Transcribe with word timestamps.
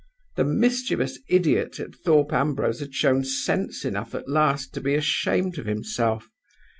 The 0.35 0.43
mischievous 0.43 1.19
idiot 1.29 1.79
at 1.79 1.93
Thorpe 1.93 2.33
Ambrose 2.33 2.79
had 2.79 2.91
shown 2.95 3.23
sense 3.23 3.85
enough 3.85 4.15
at 4.15 4.27
last 4.27 4.73
to 4.73 4.81
be 4.81 4.95
ashamed 4.95 5.59
of 5.59 5.67
himself. 5.67 6.27